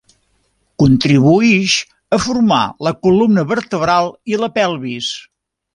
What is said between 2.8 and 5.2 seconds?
la columna vertebral i la pelvis.